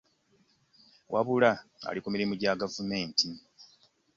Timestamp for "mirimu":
2.13-2.33